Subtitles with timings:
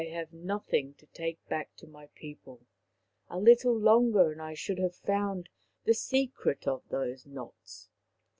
[0.01, 2.65] "I have nothing to take back to my people.
[3.29, 5.47] A little longer, and I should have found
[5.85, 7.87] the secret of those knots."